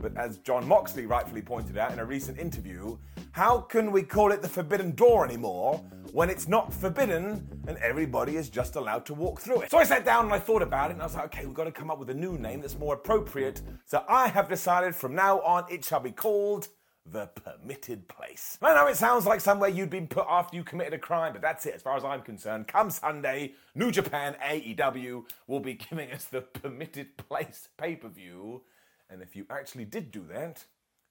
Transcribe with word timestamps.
But 0.00 0.16
as 0.16 0.38
Jon 0.38 0.66
Moxley 0.66 1.06
rightfully 1.06 1.42
pointed 1.42 1.76
out 1.76 1.92
in 1.92 1.98
a 1.98 2.04
recent 2.04 2.38
interview, 2.38 2.96
how 3.32 3.60
can 3.60 3.92
we 3.92 4.02
call 4.02 4.32
it 4.32 4.42
the 4.42 4.48
forbidden 4.48 4.92
door 4.92 5.24
anymore 5.24 5.84
when 6.12 6.30
it's 6.30 6.48
not 6.48 6.72
forbidden 6.72 7.46
and 7.68 7.76
everybody 7.78 8.36
is 8.36 8.48
just 8.48 8.76
allowed 8.76 9.04
to 9.06 9.14
walk 9.14 9.40
through 9.40 9.62
it? 9.62 9.70
So 9.70 9.78
I 9.78 9.84
sat 9.84 10.04
down 10.04 10.24
and 10.24 10.34
I 10.34 10.38
thought 10.38 10.62
about 10.62 10.90
it 10.90 10.94
and 10.94 11.02
I 11.02 11.06
was 11.06 11.14
like, 11.14 11.26
okay, 11.26 11.46
we've 11.46 11.54
got 11.54 11.64
to 11.64 11.72
come 11.72 11.90
up 11.90 11.98
with 11.98 12.10
a 12.10 12.14
new 12.14 12.38
name 12.38 12.60
that's 12.60 12.78
more 12.78 12.94
appropriate. 12.94 13.60
So 13.84 14.04
I 14.08 14.28
have 14.28 14.48
decided 14.48 14.94
from 14.94 15.14
now 15.14 15.40
on 15.40 15.64
it 15.70 15.84
shall 15.84 16.00
be 16.00 16.12
called 16.12 16.68
the 17.06 17.26
permitted 17.26 18.08
place. 18.08 18.58
I 18.62 18.74
know 18.74 18.86
it 18.86 18.96
sounds 18.96 19.26
like 19.26 19.40
somewhere 19.40 19.70
you'd 19.70 19.90
been 19.90 20.06
put 20.06 20.26
after 20.28 20.56
you 20.56 20.64
committed 20.64 20.94
a 20.94 20.98
crime, 20.98 21.32
but 21.32 21.42
that's 21.42 21.66
it 21.66 21.74
as 21.74 21.82
far 21.82 21.96
as 21.96 22.04
I'm 22.04 22.22
concerned. 22.22 22.68
Come 22.68 22.90
Sunday, 22.90 23.54
New 23.74 23.90
Japan 23.90 24.36
AEW 24.44 25.24
will 25.46 25.60
be 25.60 25.74
giving 25.74 26.10
us 26.12 26.24
the 26.24 26.40
permitted 26.42 27.16
place 27.16 27.68
pay 27.78 27.96
per 27.96 28.08
view. 28.08 28.62
And 29.10 29.20
if 29.20 29.34
you 29.34 29.44
actually 29.50 29.84
did 29.84 30.12
do 30.12 30.24
that, 30.32 30.64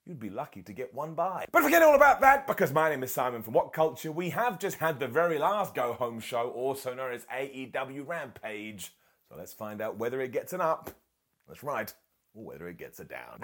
you'd 0.05 0.19
be 0.21 0.29
lucky 0.29 0.61
to 0.61 0.71
get 0.71 0.93
one 0.93 1.13
by. 1.13 1.45
But 1.51 1.63
forget 1.63 1.83
all 1.83 1.95
about 1.95 2.21
that, 2.21 2.47
because 2.47 2.71
my 2.71 2.89
name 2.89 3.03
is 3.03 3.11
Simon 3.11 3.43
from 3.43 3.53
What 3.53 3.73
Culture. 3.73 4.11
We 4.11 4.29
have 4.29 4.57
just 4.57 4.77
had 4.77 4.99
the 4.99 5.07
very 5.07 5.37
last 5.37 5.75
Go 5.75 5.93
Home 5.93 6.21
show, 6.21 6.49
also 6.51 6.93
known 6.93 7.13
as 7.13 7.25
AEW 7.25 8.07
Rampage. 8.07 8.93
So 9.27 9.37
let's 9.37 9.53
find 9.53 9.81
out 9.81 9.97
whether 9.97 10.21
it 10.21 10.31
gets 10.31 10.53
an 10.53 10.61
up. 10.61 10.91
That's 11.47 11.61
right, 11.61 11.93
or 12.33 12.45
whether 12.45 12.69
it 12.69 12.77
gets 12.77 12.99
a 13.01 13.03
down. 13.03 13.41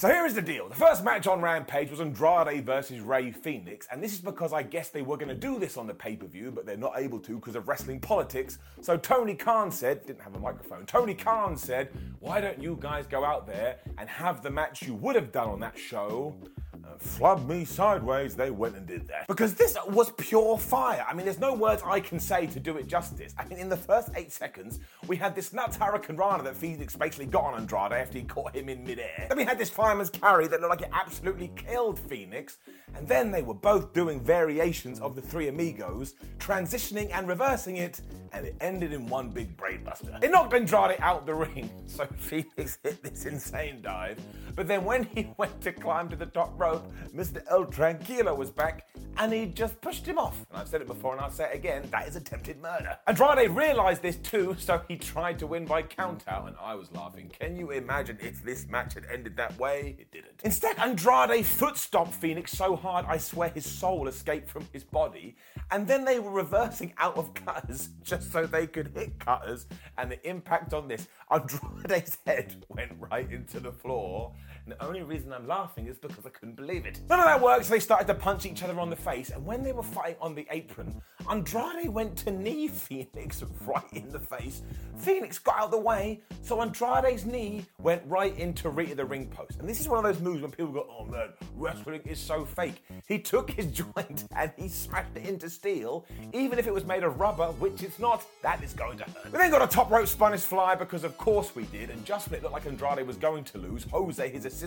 So 0.00 0.08
here 0.08 0.24
is 0.24 0.32
the 0.32 0.40
deal. 0.40 0.66
The 0.66 0.74
first 0.74 1.04
match 1.04 1.26
on 1.26 1.42
Rampage 1.42 1.90
was 1.90 2.00
Andrade 2.00 2.64
versus 2.64 3.00
Rey 3.00 3.30
Fenix, 3.32 3.86
and 3.92 4.02
this 4.02 4.14
is 4.14 4.20
because 4.22 4.50
I 4.50 4.62
guess 4.62 4.88
they 4.88 5.02
were 5.02 5.18
going 5.18 5.28
to 5.28 5.34
do 5.34 5.58
this 5.58 5.76
on 5.76 5.86
the 5.86 5.92
pay 5.92 6.16
per 6.16 6.26
view, 6.26 6.50
but 6.50 6.64
they're 6.64 6.78
not 6.78 6.94
able 6.96 7.18
to 7.18 7.34
because 7.34 7.54
of 7.54 7.68
wrestling 7.68 8.00
politics. 8.00 8.56
So 8.80 8.96
Tony 8.96 9.34
Khan 9.34 9.70
said, 9.70 10.06
didn't 10.06 10.22
have 10.22 10.34
a 10.34 10.38
microphone, 10.38 10.86
Tony 10.86 11.12
Khan 11.12 11.54
said, 11.54 11.90
why 12.18 12.40
don't 12.40 12.62
you 12.62 12.78
guys 12.80 13.06
go 13.06 13.26
out 13.26 13.46
there 13.46 13.76
and 13.98 14.08
have 14.08 14.40
the 14.40 14.48
match 14.48 14.80
you 14.80 14.94
would 14.94 15.16
have 15.16 15.32
done 15.32 15.50
on 15.50 15.60
that 15.60 15.78
show? 15.78 16.34
Uh, 16.72 16.96
flub 16.98 17.48
me 17.48 17.64
sideways, 17.64 18.36
they 18.36 18.50
went 18.50 18.76
and 18.76 18.86
did 18.86 19.06
that. 19.08 19.26
Because 19.26 19.54
this 19.54 19.76
was 19.88 20.12
pure 20.12 20.56
fire. 20.56 21.04
I 21.08 21.14
mean, 21.14 21.24
there's 21.24 21.40
no 21.40 21.54
words 21.54 21.82
I 21.84 22.00
can 22.00 22.20
say 22.20 22.46
to 22.46 22.60
do 22.60 22.76
it 22.76 22.86
justice. 22.86 23.34
I 23.38 23.44
mean, 23.44 23.58
in 23.58 23.68
the 23.68 23.76
first 23.76 24.10
eight 24.14 24.32
seconds, 24.32 24.78
we 25.06 25.16
had 25.16 25.34
this 25.34 25.52
nuts 25.52 25.76
hurricanrana 25.76 26.44
that 26.44 26.56
Fenix 26.56 26.94
basically 26.94 27.26
got 27.26 27.44
on 27.44 27.54
Andrade 27.60 27.92
after 27.92 28.18
he 28.18 28.24
caught 28.24 28.54
him 28.54 28.68
in 28.68 28.84
midair. 28.84 29.26
Then 29.28 29.36
we 29.36 29.44
had 29.44 29.58
this 29.58 29.70
fireman's 29.70 30.10
carry 30.10 30.46
that 30.48 30.60
looked 30.60 30.70
like 30.70 30.82
it 30.82 30.90
absolutely 30.92 31.50
killed 31.56 31.98
Fenix. 31.98 32.58
And 32.96 33.06
then 33.06 33.30
they 33.30 33.42
were 33.42 33.54
both 33.54 33.92
doing 33.92 34.20
variations 34.20 35.00
of 35.00 35.14
the 35.14 35.22
Three 35.22 35.48
Amigos, 35.48 36.14
transitioning 36.38 37.10
and 37.12 37.28
reversing 37.28 37.76
it, 37.76 38.00
and 38.32 38.46
it 38.46 38.56
ended 38.60 38.92
in 38.92 39.06
one 39.06 39.28
big 39.28 39.56
brainbuster. 39.56 40.22
It 40.22 40.30
knocked 40.30 40.54
Andrade 40.54 40.96
out 41.00 41.26
the 41.26 41.34
ring, 41.34 41.70
so 41.86 42.06
Fenix 42.16 42.78
hit 42.82 43.02
this 43.02 43.26
insane 43.26 43.80
dive. 43.82 44.18
But 44.54 44.68
then 44.68 44.84
when 44.84 45.04
he 45.04 45.32
went 45.36 45.60
to 45.62 45.72
climb 45.72 46.08
to 46.10 46.16
the 46.16 46.26
top 46.26 46.58
rope, 46.60 46.92
Mr. 47.16 47.42
El 47.50 47.64
Tranquilo 47.64 48.36
was 48.36 48.50
back 48.50 48.86
and 49.16 49.32
he 49.32 49.46
just 49.46 49.80
pushed 49.80 50.06
him 50.06 50.18
off. 50.18 50.46
And 50.50 50.60
I've 50.60 50.68
said 50.68 50.80
it 50.80 50.86
before 50.86 51.12
and 51.12 51.20
I'll 51.20 51.30
say 51.30 51.50
it 51.50 51.54
again 51.54 51.88
that 51.90 52.06
is 52.06 52.16
attempted 52.16 52.60
murder. 52.60 52.96
Andrade 53.06 53.50
realized 53.50 54.02
this 54.02 54.16
too, 54.16 54.54
so 54.60 54.82
he 54.86 54.96
tried 54.96 55.38
to 55.40 55.46
win 55.46 55.64
by 55.64 55.82
countout, 55.82 56.46
and 56.46 56.56
I 56.60 56.74
was 56.74 56.92
laughing. 56.92 57.30
Can 57.38 57.56
you 57.56 57.70
imagine 57.70 58.18
if 58.20 58.44
this 58.44 58.66
match 58.68 58.94
had 58.94 59.04
ended 59.12 59.36
that 59.36 59.58
way? 59.58 59.96
It 59.98 60.12
didn't. 60.12 60.40
Instead, 60.44 60.78
Andrade 60.78 61.44
foot 61.44 61.76
stomped 61.76 62.14
Fenix 62.14 62.52
so 62.52 62.76
hard 62.76 63.06
I 63.08 63.16
swear 63.16 63.48
his 63.48 63.66
soul 63.66 64.08
escaped 64.08 64.48
from 64.48 64.66
his 64.72 64.84
body, 64.84 65.36
and 65.70 65.86
then 65.86 66.04
they 66.04 66.18
were 66.18 66.30
reversing 66.30 66.92
out 66.98 67.16
of 67.16 67.34
cutters 67.34 67.88
just 68.02 68.30
so 68.30 68.46
they 68.46 68.66
could 68.66 68.92
hit 68.94 69.18
cutters, 69.18 69.66
and 69.98 70.10
the 70.10 70.28
impact 70.28 70.74
on 70.74 70.88
this, 70.88 71.08
Andrade's 71.30 72.18
head 72.26 72.64
went 72.68 72.92
right 72.98 73.30
into 73.30 73.60
the 73.60 73.72
floor. 73.72 74.32
And 74.70 74.78
the 74.78 74.86
only 74.86 75.02
reason 75.02 75.32
I'm 75.32 75.48
laughing 75.48 75.86
is 75.86 75.98
because 75.98 76.24
I 76.24 76.28
couldn't 76.28 76.54
believe 76.54 76.86
it. 76.86 77.00
None 77.08 77.18
of 77.18 77.24
that 77.24 77.40
worked, 77.40 77.64
so 77.64 77.72
they 77.72 77.80
started 77.80 78.06
to 78.06 78.14
punch 78.14 78.46
each 78.46 78.62
other 78.62 78.78
on 78.78 78.88
the 78.88 78.96
face. 78.96 79.30
And 79.30 79.44
when 79.44 79.64
they 79.64 79.72
were 79.72 79.82
fighting 79.82 80.16
on 80.20 80.34
the 80.34 80.46
apron, 80.50 81.00
Andrade 81.28 81.88
went 81.88 82.16
to 82.18 82.30
knee 82.30 82.68
Fenix 82.72 83.42
right 83.66 83.82
in 83.92 84.08
the 84.10 84.20
face. 84.20 84.62
Fenix 84.96 85.38
got 85.38 85.56
out 85.56 85.64
of 85.66 85.70
the 85.72 85.78
way, 85.78 86.20
so 86.42 86.60
Andrade's 86.60 87.24
knee 87.24 87.64
went 87.80 88.02
right 88.06 88.36
into 88.38 88.68
Rita 88.68 88.94
the 88.94 89.04
ring 89.04 89.26
post. 89.26 89.58
And 89.58 89.68
this 89.68 89.80
is 89.80 89.88
one 89.88 90.04
of 90.04 90.04
those 90.04 90.22
moves 90.22 90.42
when 90.42 90.50
people 90.50 90.72
go, 90.72 90.86
oh 90.88 91.04
man, 91.06 91.30
wrestling 91.56 92.02
is 92.04 92.20
so 92.20 92.44
fake. 92.44 92.84
He 93.08 93.18
took 93.18 93.50
his 93.50 93.66
joint 93.72 94.24
and 94.36 94.52
he 94.56 94.68
smashed 94.68 95.16
it 95.16 95.26
into 95.26 95.50
steel, 95.50 96.06
even 96.32 96.58
if 96.58 96.66
it 96.66 96.74
was 96.74 96.84
made 96.84 97.02
of 97.02 97.18
rubber, 97.18 97.46
which 97.52 97.82
it's 97.82 97.98
not, 97.98 98.24
that 98.42 98.62
is 98.62 98.72
going 98.74 98.98
to 98.98 99.04
hurt. 99.04 99.32
We 99.32 99.38
then 99.38 99.50
got 99.50 99.62
a 99.62 99.66
top 99.66 99.90
rope 99.90 100.06
Spanish 100.06 100.42
fly 100.42 100.74
because 100.74 101.02
of 101.02 101.16
course 101.18 101.56
we 101.56 101.64
did, 101.64 101.90
and 101.90 102.04
just 102.04 102.30
when 102.30 102.38
it 102.38 102.42
looked 102.42 102.54
like 102.54 102.66
Andrade 102.66 103.06
was 103.06 103.16
going 103.16 103.44
to 103.44 103.58
lose, 103.58 103.84
Jose, 103.84 104.28
his 104.30 104.44
assistant, 104.44 104.59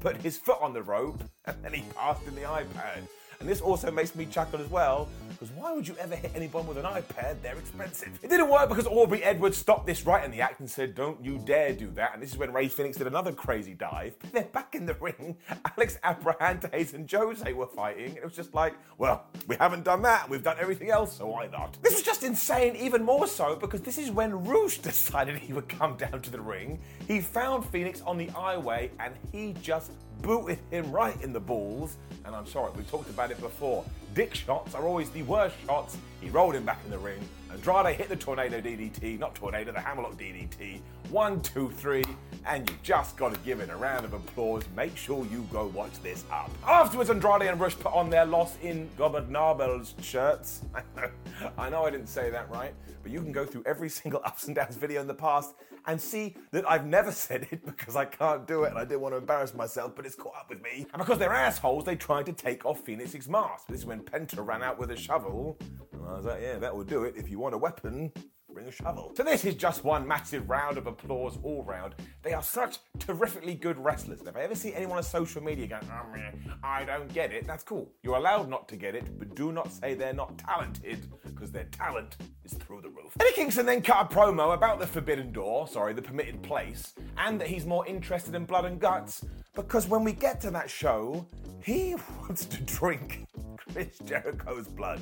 put 0.00 0.16
his 0.16 0.36
foot 0.36 0.58
on 0.60 0.72
the 0.72 0.82
rope 0.82 1.22
and 1.46 1.56
then 1.62 1.72
he 1.72 1.82
passed 1.96 2.26
in 2.26 2.34
the 2.34 2.42
iPad. 2.42 3.06
And 3.40 3.48
this 3.48 3.60
also 3.60 3.90
makes 3.90 4.14
me 4.14 4.26
chuckle 4.26 4.60
as 4.60 4.68
well, 4.70 5.08
because 5.30 5.50
why 5.52 5.72
would 5.72 5.86
you 5.86 5.96
ever 5.98 6.16
hit 6.16 6.32
anyone 6.34 6.66
with 6.66 6.78
an 6.78 6.84
iPad? 6.84 7.36
They're 7.42 7.58
expensive. 7.58 8.18
It 8.22 8.30
didn't 8.30 8.48
work 8.48 8.68
because 8.68 8.86
Aubrey 8.86 9.22
Edwards 9.22 9.56
stopped 9.56 9.86
this 9.86 10.06
right 10.06 10.24
in 10.24 10.30
the 10.30 10.40
act 10.40 10.60
and 10.60 10.70
said, 10.70 10.94
Don't 10.94 11.22
you 11.24 11.38
dare 11.44 11.72
do 11.72 11.90
that. 11.92 12.14
And 12.14 12.22
this 12.22 12.32
is 12.32 12.38
when 12.38 12.52
Rey 12.52 12.68
Fenix 12.68 12.96
did 12.96 13.06
another 13.06 13.32
crazy 13.32 13.74
dive. 13.74 14.14
But 14.24 14.32
then 14.32 14.46
back 14.52 14.74
in 14.74 14.86
the 14.86 14.94
ring, 14.94 15.36
Alex 15.76 15.98
Abrahantes 16.02 16.94
and 16.94 17.10
Jose 17.10 17.52
were 17.52 17.66
fighting. 17.66 18.16
It 18.16 18.24
was 18.24 18.34
just 18.34 18.54
like, 18.54 18.74
Well, 18.96 19.26
we 19.46 19.56
haven't 19.56 19.84
done 19.84 20.02
that. 20.02 20.28
We've 20.28 20.42
done 20.42 20.56
everything 20.58 20.90
else, 20.90 21.16
so 21.16 21.26
why 21.26 21.48
not? 21.48 21.76
This 21.82 21.94
was 21.94 22.02
just 22.02 22.22
insane, 22.22 22.76
even 22.76 23.02
more 23.02 23.26
so 23.26 23.56
because 23.56 23.82
this 23.82 23.98
is 23.98 24.10
when 24.10 24.44
Rush 24.44 24.78
decided 24.90 25.36
he 25.36 25.52
would 25.52 25.68
come 25.68 25.96
down 25.96 26.22
to 26.22 26.30
the 26.30 26.40
ring. 26.40 26.78
He 27.06 27.20
found 27.20 27.64
Fenix 27.66 28.00
on 28.02 28.16
the 28.16 28.28
aisleway 28.28 28.90
and 28.98 29.14
he 29.32 29.54
just 29.62 29.90
booted 30.22 30.58
him 30.70 30.90
right 30.90 31.20
in 31.22 31.32
the 31.32 31.40
balls. 31.40 31.96
And 32.24 32.34
I'm 32.34 32.46
sorry, 32.46 32.72
we 32.76 32.82
talked 32.84 33.10
about 33.10 33.30
it 33.30 33.40
before. 33.40 33.84
Dick 34.14 34.34
shots 34.34 34.74
are 34.74 34.86
always 34.86 35.10
the 35.10 35.22
worst 35.22 35.56
shots. 35.66 35.96
He 36.20 36.30
rolled 36.30 36.54
him 36.54 36.64
back 36.64 36.80
in 36.84 36.90
the 36.90 36.98
ring. 36.98 37.20
Andrade 37.50 37.96
hit 37.96 38.08
the 38.08 38.16
tornado 38.16 38.60
DDT, 38.60 39.18
not 39.18 39.34
tornado, 39.34 39.72
the 39.72 39.80
hammerlock 39.80 40.16
DDT. 40.16 40.80
One, 41.10 41.40
two, 41.40 41.70
three, 41.70 42.04
and 42.46 42.68
you 42.68 42.76
just 42.82 43.16
got 43.16 43.32
to 43.32 43.40
give 43.40 43.60
it 43.60 43.70
a 43.70 43.76
round 43.76 44.04
of 44.04 44.12
applause. 44.12 44.64
Make 44.76 44.96
sure 44.96 45.24
you 45.26 45.46
go 45.52 45.66
watch 45.66 45.92
this 46.02 46.24
up. 46.30 46.50
Afterwards, 46.66 47.10
Andrade 47.10 47.42
and 47.42 47.60
Rush 47.60 47.78
put 47.78 47.92
on 47.92 48.10
their 48.10 48.24
Los 48.24 48.56
Ingobernables 48.58 49.94
shirts. 50.02 50.62
I 51.58 51.70
know, 51.70 51.84
I 51.84 51.90
didn't 51.90 52.08
say 52.08 52.30
that 52.30 52.50
right, 52.50 52.74
but 53.02 53.12
you 53.12 53.20
can 53.20 53.32
go 53.32 53.44
through 53.44 53.64
every 53.66 53.88
single 53.88 54.20
ups 54.24 54.46
and 54.46 54.54
downs 54.54 54.76
video 54.76 55.00
in 55.00 55.06
the 55.06 55.14
past 55.14 55.54
and 55.86 56.00
see 56.00 56.36
that 56.52 56.68
I've 56.68 56.86
never 56.86 57.12
said 57.26 57.46
it 57.50 57.64
because 57.64 57.96
I 57.96 58.04
can't 58.04 58.46
do 58.46 58.64
it 58.64 58.70
and 58.70 58.78
I 58.78 58.84
didn't 58.84 59.00
want 59.00 59.14
to 59.14 59.18
embarrass 59.18 59.54
myself, 59.54 59.94
but 59.94 60.06
it's 60.06 60.14
caught 60.14 60.36
up 60.36 60.50
with 60.50 60.62
me. 60.62 60.86
And 60.92 60.98
because 60.98 61.18
they're 61.18 61.32
assholes, 61.32 61.84
they 61.84 61.96
tried 61.96 62.26
to 62.26 62.32
take 62.32 62.64
off 62.64 62.84
Fenix's 62.84 63.28
mask. 63.28 63.66
This 63.68 63.80
is 63.80 63.86
when 63.86 64.00
Penta 64.00 64.44
ran 64.44 64.62
out 64.62 64.78
with 64.78 64.90
a 64.90 64.96
shovel. 64.96 65.58
And 65.92 66.06
I 66.06 66.16
was 66.16 66.26
like, 66.26 66.42
yeah, 66.42 66.58
that 66.58 66.74
will 66.74 66.84
do 66.84 67.04
it. 67.04 67.14
If 67.16 67.30
you 67.30 67.38
want 67.38 67.54
a 67.54 67.58
weapon, 67.58 68.12
bring 68.54 68.66
a 68.68 68.70
shovel. 68.70 69.12
So 69.16 69.24
this 69.24 69.44
is 69.44 69.56
just 69.56 69.84
one 69.84 70.06
massive 70.06 70.48
round 70.48 70.78
of 70.78 70.86
applause 70.86 71.38
all 71.42 71.64
round. 71.64 71.94
They 72.22 72.32
are 72.32 72.42
such 72.42 72.78
terrifically 73.00 73.54
good 73.54 73.76
wrestlers. 73.78 74.20
And 74.20 74.28
if 74.28 74.36
I 74.36 74.42
ever 74.42 74.54
see 74.54 74.72
anyone 74.72 74.96
on 74.96 75.02
social 75.02 75.42
media 75.42 75.66
going, 75.66 75.82
oh 75.92 76.58
I 76.62 76.84
don't 76.84 77.12
get 77.12 77.32
it, 77.32 77.46
that's 77.46 77.64
cool. 77.64 77.90
You're 78.02 78.16
allowed 78.16 78.48
not 78.48 78.68
to 78.68 78.76
get 78.76 78.94
it, 78.94 79.18
but 79.18 79.34
do 79.34 79.52
not 79.52 79.72
say 79.72 79.94
they're 79.94 80.14
not 80.14 80.38
talented, 80.38 81.10
because 81.24 81.50
their 81.50 81.64
talent 81.64 82.16
is 82.44 82.54
through 82.54 82.80
the 82.82 82.88
roof. 82.88 83.16
Eddie 83.20 83.32
Kingston 83.32 83.66
then 83.66 83.82
cut 83.82 84.10
a 84.10 84.14
promo 84.14 84.54
about 84.54 84.78
the 84.78 84.86
Forbidden 84.86 85.32
Door, 85.32 85.68
sorry, 85.68 85.92
the 85.92 86.02
permitted 86.02 86.40
place, 86.42 86.94
and 87.18 87.40
that 87.40 87.48
he's 87.48 87.66
more 87.66 87.86
interested 87.86 88.34
in 88.34 88.44
blood 88.44 88.64
and 88.64 88.80
guts, 88.80 89.24
because 89.54 89.88
when 89.88 90.04
we 90.04 90.12
get 90.12 90.40
to 90.42 90.50
that 90.52 90.70
show, 90.70 91.26
he 91.62 91.96
wants 92.20 92.44
to 92.44 92.62
drink 92.62 93.26
Chris 93.56 93.98
Jericho's 93.98 94.68
blood. 94.68 95.00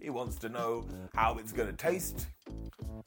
He 0.00 0.10
wants 0.10 0.36
to 0.36 0.48
know 0.48 0.86
how 1.14 1.38
it's 1.38 1.52
going 1.52 1.68
to 1.68 1.76
taste. 1.76 2.26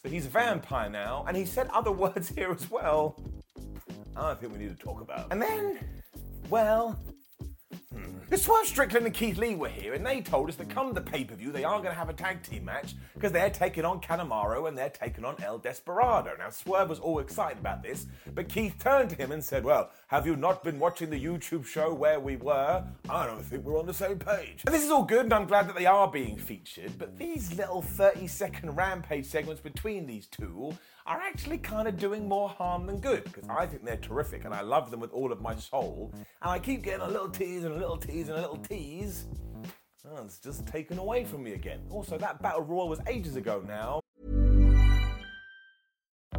So 0.01 0.09
he's 0.09 0.25
a 0.25 0.29
vampire 0.29 0.89
now, 0.89 1.25
and 1.27 1.35
he 1.35 1.45
said 1.45 1.67
other 1.73 1.91
words 2.03 2.29
here 2.29 2.51
as 2.51 2.69
well. 2.69 3.19
I 4.15 4.21
don't 4.21 4.39
think 4.39 4.53
we 4.53 4.59
need 4.59 4.77
to 4.77 4.83
talk 4.83 5.01
about. 5.01 5.31
And 5.31 5.41
then, 5.41 5.79
well, 6.49 6.99
Swerve 8.37 8.65
Strickland 8.65 9.05
and 9.05 9.13
Keith 9.13 9.37
Lee 9.37 9.55
were 9.55 9.67
here, 9.67 9.93
and 9.93 10.05
they 10.05 10.21
told 10.21 10.47
us 10.47 10.55
that 10.55 10.69
come 10.69 10.93
the 10.93 11.01
pay 11.01 11.25
per 11.25 11.35
view, 11.35 11.51
they 11.51 11.65
are 11.65 11.79
going 11.79 11.91
to 11.91 11.97
have 11.99 12.09
a 12.09 12.13
tag 12.13 12.41
team 12.41 12.65
match 12.65 12.95
because 13.13 13.31
they're 13.31 13.49
taking 13.49 13.83
on 13.83 13.99
Kanemaru 13.99 14.67
and 14.67 14.77
they're 14.77 14.89
taking 14.89 15.25
on 15.25 15.35
El 15.43 15.57
Desperado. 15.57 16.31
Now, 16.39 16.49
Swerve 16.49 16.89
was 16.89 16.99
all 16.99 17.19
excited 17.19 17.59
about 17.59 17.83
this, 17.83 18.07
but 18.33 18.47
Keith 18.47 18.75
turned 18.79 19.09
to 19.09 19.15
him 19.15 19.31
and 19.31 19.43
said, 19.43 19.65
Well, 19.65 19.91
have 20.07 20.25
you 20.25 20.35
not 20.35 20.63
been 20.63 20.79
watching 20.79 21.09
the 21.09 21.23
YouTube 21.23 21.65
show 21.65 21.93
where 21.93 22.19
we 22.19 22.37
were? 22.37 22.83
I 23.09 23.25
don't 23.27 23.43
think 23.43 23.65
we're 23.65 23.77
on 23.77 23.85
the 23.85 23.93
same 23.93 24.17
page. 24.17 24.63
And 24.65 24.73
this 24.73 24.83
is 24.83 24.91
all 24.91 25.03
good, 25.03 25.25
and 25.25 25.33
I'm 25.33 25.45
glad 25.45 25.67
that 25.67 25.75
they 25.75 25.85
are 25.85 26.09
being 26.09 26.37
featured, 26.37 26.97
but 26.97 27.17
these 27.17 27.53
little 27.55 27.81
30 27.81 28.27
second 28.27 28.77
rampage 28.77 29.25
segments 29.25 29.61
between 29.61 30.05
these 30.07 30.27
two 30.27 30.77
are 31.05 31.19
actually 31.19 31.57
kind 31.57 31.87
of 31.87 31.97
doing 31.97 32.27
more 32.27 32.49
harm 32.49 32.85
than 32.85 32.99
good 32.99 33.23
because 33.25 33.47
I 33.49 33.65
think 33.65 33.83
they're 33.83 33.97
terrific 33.97 34.45
and 34.45 34.53
I 34.53 34.61
love 34.61 34.91
them 34.91 34.99
with 34.99 35.11
all 35.11 35.31
of 35.31 35.41
my 35.41 35.55
soul. 35.55 36.11
And 36.13 36.51
I 36.51 36.59
keep 36.59 36.83
getting 36.83 37.01
a 37.01 37.07
little 37.07 37.29
tease 37.29 37.63
and 37.63 37.73
a 37.73 37.77
little 37.77 37.97
tease 37.97 38.29
and 38.29 38.37
a 38.37 38.41
little 38.41 38.57
tease. 38.57 39.25
Oh, 40.09 40.23
it's 40.23 40.39
just 40.39 40.65
taken 40.65 40.97
away 40.97 41.23
from 41.23 41.43
me 41.43 41.53
again. 41.53 41.79
Also, 41.91 42.17
that 42.17 42.41
battle 42.41 42.61
royal 42.61 42.89
was 42.89 42.99
ages 43.07 43.35
ago 43.35 43.63
now. 43.67 44.01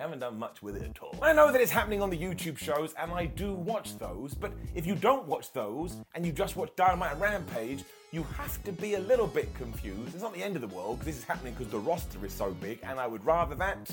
Haven't 0.00 0.20
done 0.20 0.38
much 0.38 0.62
with 0.62 0.76
it 0.76 0.82
at 0.82 0.98
all. 1.02 1.14
I 1.20 1.34
know 1.34 1.52
that 1.52 1.60
it's 1.60 1.70
happening 1.70 2.00
on 2.00 2.08
the 2.08 2.16
YouTube 2.16 2.56
shows, 2.56 2.94
and 2.94 3.12
I 3.12 3.26
do 3.26 3.52
watch 3.52 3.98
those, 3.98 4.32
but 4.32 4.50
if 4.74 4.86
you 4.86 4.94
don't 4.94 5.28
watch 5.28 5.52
those 5.52 5.98
and 6.14 6.24
you 6.24 6.32
just 6.32 6.56
watch 6.56 6.70
Dynamite 6.74 7.12
and 7.12 7.20
Rampage, 7.20 7.84
you 8.10 8.22
have 8.38 8.64
to 8.64 8.72
be 8.72 8.94
a 8.94 9.00
little 9.00 9.26
bit 9.26 9.54
confused. 9.54 10.14
It's 10.14 10.22
not 10.22 10.32
the 10.32 10.42
end 10.42 10.56
of 10.56 10.62
the 10.62 10.74
world 10.74 11.00
because 11.00 11.04
this 11.14 11.18
is 11.18 11.24
happening 11.24 11.52
because 11.52 11.70
the 11.70 11.80
roster 11.80 12.24
is 12.24 12.32
so 12.32 12.52
big, 12.62 12.78
and 12.82 12.98
I 12.98 13.06
would 13.06 13.22
rather 13.26 13.54
that. 13.56 13.90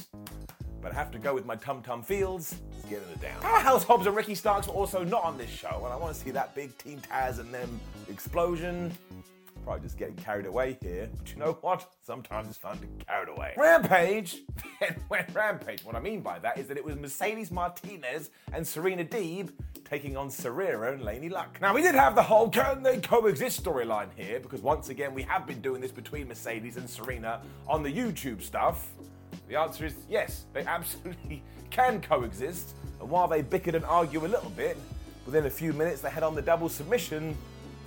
But 0.81 0.93
I 0.93 0.95
have 0.95 1.11
to 1.11 1.19
go 1.19 1.33
with 1.33 1.45
my 1.45 1.57
Tum 1.57 1.81
Tum 1.81 2.01
Fields. 2.01 2.55
Let's 2.71 2.85
get 2.85 2.99
it 2.99 3.21
down. 3.21 3.41
Powerhouse 3.41 3.83
Hobbs 3.83 4.07
and 4.07 4.15
Ricky 4.15 4.33
Starks 4.33 4.67
were 4.67 4.75
also 4.75 5.03
not 5.03 5.25
on 5.25 5.37
this 5.37 5.49
show, 5.49 5.81
and 5.83 5.91
I 5.93 5.97
want 5.97 6.15
to 6.15 6.21
see 6.21 6.31
that 6.31 6.55
big 6.55 6.77
Team 6.77 7.01
Taz 7.01 7.39
and 7.39 7.53
them 7.53 7.81
explosion 8.09 8.93
probably 9.67 9.83
just 9.83 9.97
getting 9.97 10.15
carried 10.15 10.45
away 10.45 10.77
here. 10.81 11.09
But 11.17 11.29
you 11.29 11.39
know 11.39 11.57
what? 11.59 11.85
Sometimes 12.01 12.47
it's 12.47 12.57
fun 12.57 12.77
to 12.79 12.85
get 12.85 13.05
carried 13.05 13.27
away. 13.27 13.53
Rampage 13.57 14.37
went 15.09 15.27
Rampage. 15.35 15.83
What 15.83 15.93
I 15.93 15.99
mean 15.99 16.21
by 16.21 16.39
that 16.39 16.57
is 16.57 16.67
that 16.67 16.77
it 16.77 16.85
was 16.85 16.95
Mercedes 16.95 17.51
Martinez 17.51 18.29
and 18.53 18.65
Serena 18.65 19.03
Deeb 19.03 19.51
taking 19.83 20.15
on 20.15 20.29
Serena 20.29 20.93
and 20.93 21.01
Laynie 21.01 21.29
Luck. 21.29 21.59
Now, 21.59 21.73
we 21.75 21.81
did 21.81 21.95
have 21.95 22.15
the 22.15 22.23
whole 22.23 22.47
can 22.47 22.81
they 22.81 23.01
coexist 23.01 23.61
storyline 23.61 24.07
here 24.15 24.39
because 24.39 24.61
once 24.61 24.87
again, 24.87 25.13
we 25.13 25.23
have 25.23 25.45
been 25.45 25.59
doing 25.59 25.81
this 25.81 25.91
between 25.91 26.29
Mercedes 26.29 26.77
and 26.77 26.89
Serena 26.89 27.41
on 27.67 27.83
the 27.83 27.91
YouTube 27.91 28.41
stuff. 28.41 28.87
The 29.49 29.57
answer 29.57 29.85
is 29.85 29.95
yes, 30.09 30.45
they 30.53 30.61
absolutely 30.65 31.43
can 31.71 31.99
coexist. 31.99 32.73
And 33.01 33.09
while 33.09 33.27
they 33.27 33.41
bickered 33.41 33.75
and 33.75 33.83
argue 33.83 34.25
a 34.25 34.29
little 34.29 34.51
bit, 34.51 34.77
within 35.25 35.45
a 35.45 35.49
few 35.49 35.73
minutes 35.73 35.99
they 35.99 36.09
had 36.09 36.23
on 36.23 36.35
the 36.35 36.41
double 36.41 36.69
submission 36.69 37.35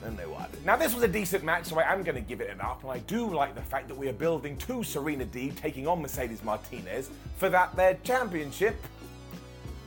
and 0.05 0.17
they 0.19 0.27
won. 0.27 0.49
Now, 0.65 0.77
this 0.77 0.95
was 0.95 1.03
a 1.03 1.09
decent 1.09 1.45
match, 1.45 1.67
so 1.67 1.79
I 1.79 1.93
am 1.93 2.03
going 2.03 2.15
to 2.15 2.21
give 2.21 2.41
it 2.41 2.51
an 2.51 2.61
up, 2.61 2.83
and 2.83 2.93
I 2.93 2.99
do 3.01 3.33
like 3.33 3.55
the 3.55 3.63
fact 3.63 3.89
that 3.89 3.97
we 3.97 4.09
are 4.09 4.13
building 4.13 4.57
to 4.59 4.83
Serena 4.83 5.25
Deeb 5.25 5.57
taking 5.57 5.87
on 5.87 6.03
Mercedes 6.03 6.43
Martinez 6.43 7.11
for 7.37 7.49
that 7.49 7.75
their 7.77 7.95
championship. 8.03 8.77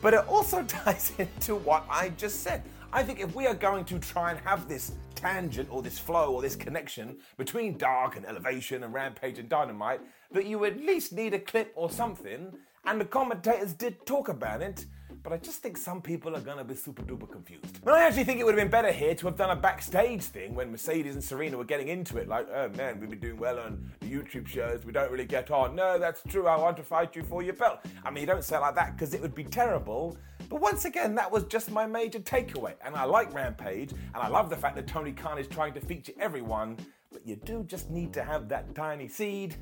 But 0.02 0.14
it 0.14 0.28
also 0.28 0.64
ties 0.68 1.12
into 1.18 1.56
what 1.56 1.86
I 1.90 2.10
just 2.10 2.42
said. 2.42 2.64
I 2.92 3.04
think 3.04 3.20
if 3.20 3.34
we 3.34 3.48
are 3.48 3.56
going 3.56 3.86
to 3.86 3.98
try 4.00 4.32
and 4.32 4.40
have 4.42 4.70
this 4.70 4.92
tangent 5.16 5.70
or 5.72 5.82
this 5.82 5.98
flow 5.98 6.34
or 6.34 6.42
this 6.42 6.56
connection 6.56 7.18
between 7.38 7.78
Dark 7.78 8.18
and 8.18 8.26
Elevation 8.26 8.84
and 8.84 8.94
Rampage 8.94 9.40
and 9.40 9.50
Dynamite, 9.50 10.02
that 10.32 10.46
you 10.46 10.66
at 10.66 10.78
least 10.78 11.14
need 11.14 11.34
a 11.34 11.40
clip 11.40 11.72
or 11.76 11.90
something, 11.90 12.54
and 12.86 13.02
the 13.02 13.06
commentators 13.06 13.74
did 13.74 14.06
talk 14.06 14.30
about 14.30 14.62
it 14.62 14.86
but 15.24 15.34
I 15.34 15.38
just 15.38 15.62
think 15.62 15.78
some 15.78 16.02
people 16.02 16.36
are 16.36 16.42
gonna 16.42 16.64
be 16.64 16.76
super 16.76 17.02
duper 17.02 17.32
confused. 17.32 17.84
But 17.84 17.94
I 17.94 18.06
actually 18.06 18.26
think 18.26 18.40
it 18.40 18.46
would 18.46 18.56
have 18.56 18.62
been 18.64 18.72
better 18.72 18.92
here 18.92 19.16
to 19.16 19.28
have 19.28 19.38
done 19.38 19.52
a 19.52 19.56
backstage 19.56 20.22
thing 20.24 20.54
when 20.54 20.70
Mercedes 20.70 21.16
and 21.16 21.24
Serena 21.24 21.58
were 21.58 21.64
getting 21.64 21.88
into 21.88 22.18
it, 22.18 22.28
like, 22.28 22.48
oh 22.54 22.70
man, 22.78 23.00
we've 23.00 23.10
been 23.10 23.20
doing 23.20 23.38
well 23.38 23.58
on 23.60 23.90
the 24.02 24.08
YouTube 24.08 24.48
shows, 24.48 24.86
we 24.86 24.92
don't 24.92 25.12
really 25.12 25.26
get 25.26 25.50
on. 25.50 25.76
No, 25.76 25.98
that's 25.98 26.22
true, 26.28 26.48
I 26.48 26.58
want 26.58 26.78
to 26.78 26.84
fight 26.84 27.16
you 27.16 27.24
for 27.24 27.42
your 27.42 27.54
belt. 27.54 27.80
I 28.04 28.12
mean, 28.12 28.22
you 28.22 28.28
don't 28.28 28.44
say 28.44 28.58
like 28.58 28.76
that 28.76 28.98
because 28.98 29.14
it 29.14 29.22
would 29.22 29.36
be 29.36 29.46
terrible, 29.46 30.18
But 30.50 30.62
once 30.62 30.86
again, 30.86 31.16
that 31.16 31.32
was 31.32 31.46
just 31.46 31.72
my 31.72 31.86
major 31.86 32.20
takeaway. 32.20 32.74
And 32.86 32.96
I 32.96 33.06
like 33.06 33.34
Rampage, 33.34 33.92
and 33.92 34.16
I 34.16 34.28
love 34.28 34.50
the 34.50 34.56
fact 34.56 34.76
that 34.76 34.88
Tony 34.88 35.12
Khan 35.12 35.38
is 35.38 35.48
trying 35.48 35.74
to 35.74 35.80
feature 35.80 36.14
everyone, 36.20 36.78
but 37.12 37.26
you 37.26 37.36
do 37.38 37.64
just 37.64 37.90
need 37.90 38.14
to 38.14 38.24
have 38.24 38.50
that 38.50 38.76
tiny 38.76 39.08
seed. 39.08 39.56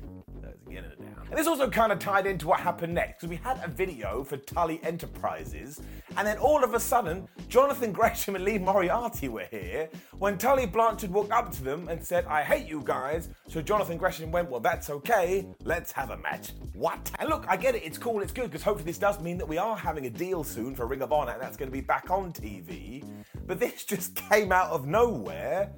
Get 0.70 0.84
it. 0.84 1.00
And 1.32 1.38
this 1.38 1.46
also 1.46 1.70
kind 1.70 1.92
of 1.92 1.98
tied 1.98 2.26
into 2.26 2.46
what 2.46 2.60
happened 2.60 2.92
next, 2.92 3.22
because 3.22 3.30
we 3.30 3.36
had 3.36 3.58
a 3.64 3.68
video 3.68 4.22
for 4.22 4.36
Tully 4.36 4.78
Enterprises, 4.82 5.80
and 6.18 6.26
then 6.26 6.36
all 6.36 6.62
of 6.62 6.74
a 6.74 6.78
sudden, 6.78 7.26
Jonathan 7.48 7.90
Gresham 7.94 8.36
and 8.36 8.44
Lee 8.44 8.58
Moriarty 8.58 9.30
were 9.30 9.46
here 9.50 9.88
when 10.18 10.36
Tully 10.36 10.66
Blanchard 10.66 11.10
walked 11.10 11.32
up 11.32 11.50
to 11.52 11.64
them 11.64 11.88
and 11.88 12.04
said, 12.04 12.26
I 12.26 12.42
hate 12.42 12.66
you 12.66 12.82
guys. 12.84 13.30
So 13.48 13.62
Jonathan 13.62 13.96
Gresham 13.96 14.30
went, 14.30 14.50
Well, 14.50 14.60
that's 14.60 14.90
okay. 14.90 15.46
Let's 15.64 15.90
have 15.92 16.10
a 16.10 16.18
match. 16.18 16.50
What? 16.74 17.10
And 17.18 17.30
look, 17.30 17.46
I 17.48 17.56
get 17.56 17.74
it. 17.74 17.82
It's 17.82 17.96
cool. 17.96 18.20
It's 18.20 18.30
good 18.30 18.50
because 18.50 18.62
hopefully 18.62 18.84
this 18.84 18.98
does 18.98 19.18
mean 19.18 19.38
that 19.38 19.48
we 19.48 19.56
are 19.56 19.74
having 19.74 20.04
a 20.04 20.10
deal 20.10 20.44
soon 20.44 20.74
for 20.74 20.84
Ring 20.84 21.00
of 21.00 21.14
Honor 21.14 21.32
and 21.32 21.40
that's 21.40 21.56
going 21.56 21.70
to 21.70 21.72
be 21.72 21.80
back 21.80 22.10
on 22.10 22.34
TV. 22.34 23.06
But 23.46 23.58
this 23.58 23.84
just 23.86 24.14
came 24.16 24.52
out 24.52 24.70
of 24.70 24.86
nowhere 24.86 25.72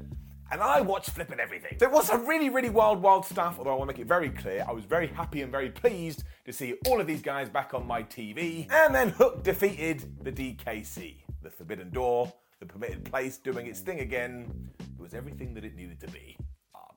and 0.54 0.62
I 0.62 0.80
watched 0.82 1.10
flipping 1.10 1.40
everything. 1.40 1.76
So 1.80 1.86
it 1.86 1.90
was 1.90 2.06
some 2.06 2.26
really, 2.26 2.48
really 2.48 2.70
wild, 2.70 3.02
wild 3.02 3.26
stuff, 3.26 3.56
although 3.58 3.72
I 3.72 3.74
want 3.74 3.90
to 3.90 3.94
make 3.96 4.00
it 4.00 4.06
very 4.06 4.28
clear, 4.28 4.64
I 4.68 4.70
was 4.70 4.84
very 4.84 5.08
happy 5.08 5.42
and 5.42 5.50
very 5.50 5.68
pleased 5.68 6.22
to 6.44 6.52
see 6.52 6.74
all 6.86 7.00
of 7.00 7.08
these 7.08 7.22
guys 7.22 7.48
back 7.48 7.74
on 7.74 7.84
my 7.84 8.04
TV. 8.04 8.70
And 8.70 8.94
then 8.94 9.08
Hook 9.08 9.42
defeated 9.42 10.04
the 10.22 10.30
DKC, 10.30 11.16
the 11.42 11.50
Forbidden 11.50 11.90
Door, 11.90 12.32
the 12.60 12.66
Permitted 12.66 13.04
Place 13.04 13.36
doing 13.36 13.66
its 13.66 13.80
thing 13.80 13.98
again. 13.98 14.70
It 14.78 15.02
was 15.02 15.12
everything 15.12 15.54
that 15.54 15.64
it 15.64 15.74
needed 15.74 15.98
to 16.02 16.06
be. 16.12 16.36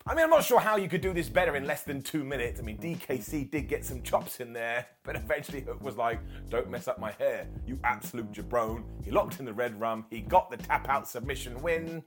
I 0.09 0.15
mean, 0.15 0.23
I'm 0.23 0.29
not 0.29 0.45
sure 0.45 0.61
how 0.61 0.77
you 0.77 0.87
could 0.87 1.01
do 1.01 1.11
this 1.11 1.27
better 1.27 1.57
in 1.57 1.67
less 1.67 1.83
than 1.83 2.01
two 2.01 2.23
minutes. 2.23 2.61
I 2.61 2.63
mean, 2.63 2.77
DKC 2.77 3.51
did 3.51 3.67
get 3.67 3.83
some 3.83 4.01
chops 4.03 4.39
in 4.39 4.53
there, 4.53 4.85
but 5.03 5.17
eventually 5.17 5.59
Hook 5.59 5.83
was 5.83 5.97
like, 5.97 6.21
don't 6.49 6.69
mess 6.69 6.87
up 6.87 6.97
my 6.97 7.11
hair, 7.11 7.45
you 7.65 7.77
absolute 7.83 8.31
jabron. 8.31 8.83
He 9.03 9.11
locked 9.11 9.39
in 9.39 9.45
the 9.45 9.51
Redrum, 9.51 10.05
he 10.09 10.21
got 10.21 10.49
the 10.49 10.55
tap 10.55 10.87
out 10.87 11.09
submission 11.09 11.61
win 11.61 12.03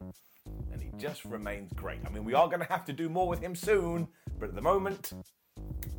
and 0.72 0.82
he 0.82 0.90
just 0.96 1.26
remains 1.26 1.74
great. 1.74 1.98
I 2.06 2.08
mean, 2.08 2.24
we 2.24 2.32
are 2.32 2.46
going 2.46 2.60
to 2.60 2.66
have 2.66 2.86
to 2.86 2.92
do 2.94 3.10
more 3.10 3.28
with 3.28 3.40
him 3.40 3.54
soon, 3.54 4.08
but 4.38 4.48
at 4.48 4.54
the 4.54 4.62
moment, 4.62 5.12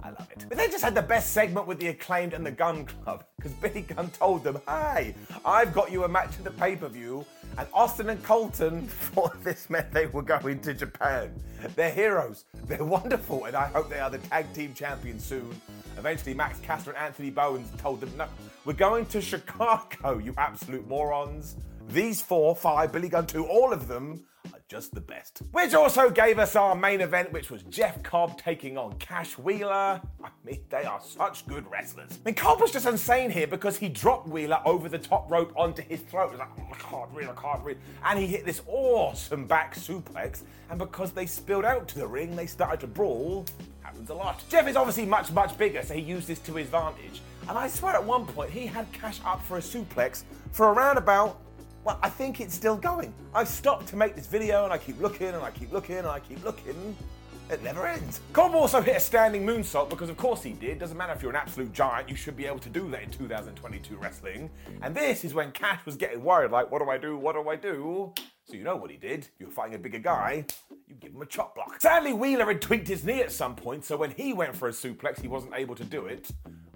I 0.01 0.09
love 0.09 0.27
it. 0.31 0.45
But 0.49 0.57
they 0.57 0.69
just 0.69 0.83
had 0.83 0.95
the 0.95 1.03
best 1.03 1.33
segment 1.33 1.67
with 1.67 1.79
the 1.79 1.89
acclaimed 1.89 2.33
and 2.33 2.43
the 2.43 2.51
Gun 2.51 2.85
Club 2.85 3.25
because 3.37 3.51
Billy 3.53 3.81
Gunn 3.81 4.09
told 4.09 4.43
them, 4.43 4.59
"Hey, 4.67 5.13
I've 5.45 5.71
got 5.71 5.91
you 5.91 6.03
a 6.03 6.07
match 6.07 6.31
at 6.39 6.43
the 6.43 6.51
pay-per-view." 6.51 7.23
And 7.57 7.67
Austin 7.73 8.09
and 8.09 8.23
Colten 8.23 8.87
thought 8.87 9.43
this 9.43 9.69
meant 9.69 9.91
they 9.91 10.07
were 10.07 10.21
going 10.21 10.59
to 10.61 10.73
Japan. 10.73 11.31
They're 11.75 11.91
heroes. 11.91 12.45
They're 12.67 12.83
wonderful, 12.83 13.45
and 13.45 13.55
I 13.55 13.67
hope 13.67 13.89
they 13.89 13.99
are 13.99 14.09
the 14.09 14.17
tag 14.19 14.51
team 14.53 14.73
champions 14.73 15.23
soon. 15.23 15.59
Eventually, 15.97 16.33
Max 16.33 16.59
Caster 16.59 16.91
and 16.91 16.99
Anthony 16.99 17.29
Bowens 17.29 17.69
told 17.77 18.01
them, 18.01 18.11
"No, 18.17 18.27
we're 18.65 18.73
going 18.73 19.05
to 19.07 19.21
Chicago, 19.21 20.17
you 20.17 20.33
absolute 20.37 20.87
morons." 20.87 21.55
These 21.89 22.21
four, 22.21 22.55
five, 22.55 22.91
Billy 22.91 23.09
Gunn 23.09 23.27
two, 23.27 23.45
all 23.45 23.73
of 23.73 23.87
them 23.87 24.23
just 24.71 24.95
the 24.95 25.01
best. 25.01 25.41
Which 25.51 25.73
also 25.73 26.09
gave 26.09 26.39
us 26.39 26.55
our 26.55 26.75
main 26.75 27.01
event, 27.01 27.33
which 27.33 27.51
was 27.51 27.61
Jeff 27.63 28.01
Cobb 28.03 28.37
taking 28.37 28.77
on 28.77 28.93
Cash 28.99 29.37
Wheeler. 29.37 29.99
I 30.23 30.29
mean, 30.45 30.61
they 30.69 30.85
are 30.85 31.01
such 31.01 31.45
good 31.45 31.69
wrestlers. 31.69 32.11
I 32.11 32.29
mean, 32.29 32.35
Cobb 32.35 32.61
was 32.61 32.71
just 32.71 32.85
insane 32.85 33.31
here 33.31 33.47
because 33.47 33.75
he 33.75 33.89
dropped 33.89 34.29
Wheeler 34.29 34.61
over 34.63 34.87
the 34.87 34.97
top 34.97 35.29
rope 35.29 35.51
onto 35.57 35.81
his 35.81 35.99
throat. 35.99 36.27
It 36.27 36.31
was 36.31 36.39
like, 36.39 36.49
oh, 36.57 36.67
I 36.71 36.77
can't 36.77 37.13
breathe, 37.13 37.27
I 37.27 37.41
can't 37.41 37.61
breathe. 37.61 37.79
And 38.05 38.17
he 38.17 38.25
hit 38.27 38.45
this 38.45 38.61
awesome 38.65 39.45
back 39.45 39.75
suplex. 39.75 40.43
And 40.69 40.79
because 40.79 41.11
they 41.11 41.25
spilled 41.25 41.65
out 41.65 41.89
to 41.89 41.99
the 41.99 42.07
ring, 42.07 42.37
they 42.37 42.45
started 42.45 42.79
to 42.79 42.87
brawl. 42.87 43.45
Happens 43.81 44.09
a 44.09 44.13
lot. 44.13 44.41
Jeff 44.47 44.69
is 44.69 44.77
obviously 44.77 45.05
much, 45.05 45.33
much 45.33 45.57
bigger, 45.57 45.83
so 45.83 45.95
he 45.95 46.01
used 46.01 46.29
this 46.29 46.39
to 46.39 46.53
his 46.53 46.67
advantage. 46.67 47.21
And 47.49 47.57
I 47.57 47.67
swear 47.67 47.93
at 47.93 48.05
one 48.05 48.25
point 48.25 48.51
he 48.51 48.67
had 48.67 48.89
Cash 48.93 49.19
up 49.25 49.43
for 49.43 49.57
a 49.57 49.61
suplex 49.61 50.23
for 50.53 50.71
around 50.71 50.95
about 50.95 51.41
well, 51.83 51.99
I 52.01 52.09
think 52.09 52.39
it's 52.41 52.53
still 52.53 52.77
going. 52.77 53.13
I 53.33 53.43
stopped 53.43 53.87
to 53.87 53.95
make 53.95 54.15
this 54.15 54.27
video 54.27 54.63
and 54.63 54.73
I 54.73 54.77
keep 54.77 54.99
looking 55.01 55.29
and 55.29 55.37
I 55.37 55.51
keep 55.51 55.71
looking 55.71 55.97
and 55.97 56.07
I 56.07 56.19
keep 56.19 56.43
looking. 56.43 56.95
It 57.49 57.63
never 57.63 57.85
ends. 57.85 58.21
Cobb 58.31 58.55
also 58.55 58.79
hit 58.81 58.95
a 58.95 58.99
standing 58.99 59.45
moonsault 59.45 59.89
because, 59.89 60.09
of 60.09 60.15
course, 60.15 60.41
he 60.41 60.53
did. 60.53 60.79
Doesn't 60.79 60.95
matter 60.95 61.11
if 61.11 61.21
you're 61.21 61.31
an 61.31 61.37
absolute 61.37 61.73
giant, 61.73 62.07
you 62.07 62.15
should 62.15 62.37
be 62.37 62.45
able 62.45 62.59
to 62.59 62.69
do 62.69 62.89
that 62.91 63.03
in 63.03 63.09
2022 63.09 63.97
wrestling. 63.97 64.49
And 64.81 64.95
this 64.95 65.25
is 65.25 65.33
when 65.33 65.51
Cash 65.51 65.85
was 65.85 65.97
getting 65.97 66.23
worried 66.23 66.51
like, 66.51 66.71
what 66.71 66.81
do 66.81 66.89
I 66.89 66.97
do? 66.97 67.17
What 67.17 67.35
do 67.35 67.49
I 67.49 67.57
do? 67.57 68.13
So 68.45 68.55
you 68.55 68.63
know 68.63 68.75
what 68.75 68.91
he 68.91 68.97
did. 68.97 69.27
You're 69.39 69.49
fighting 69.49 69.75
a 69.75 69.79
bigger 69.79 69.99
guy, 69.99 70.45
you 70.87 70.95
give 70.95 71.13
him 71.13 71.21
a 71.21 71.25
chop 71.25 71.55
block. 71.55 71.81
Sadly, 71.81 72.13
Wheeler 72.13 72.45
had 72.45 72.61
tweaked 72.61 72.87
his 72.87 73.03
knee 73.03 73.21
at 73.21 73.31
some 73.31 73.55
point, 73.55 73.85
so 73.85 73.97
when 73.97 74.11
he 74.11 74.33
went 74.33 74.55
for 74.55 74.67
a 74.67 74.71
suplex, 74.71 75.21
he 75.21 75.27
wasn't 75.27 75.53
able 75.55 75.75
to 75.75 75.83
do 75.83 76.05
it. 76.05 76.31